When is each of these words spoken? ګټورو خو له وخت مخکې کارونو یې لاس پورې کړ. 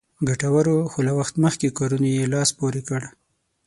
ګټورو 0.27 0.75
خو 0.91 0.99
له 1.07 1.13
وخت 1.19 1.35
مخکې 1.43 1.75
کارونو 1.77 2.07
یې 2.15 2.31
لاس 2.33 2.49
پورې 2.59 2.81
کړ. 2.89 3.01